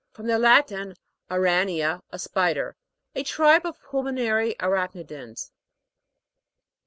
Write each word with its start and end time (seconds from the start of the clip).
From 0.13 0.25
the 0.25 0.39
Latin, 0.39 0.95
aranea, 1.29 2.01
a 2.09 2.17
spider. 2.17 2.75
A 3.13 3.21
tribe 3.21 3.67
of 3.67 3.79
pulmonary 3.83 4.55
arach'ni 4.59 5.05
dans. 5.05 5.51